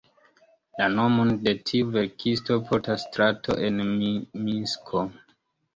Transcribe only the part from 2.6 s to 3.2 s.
portas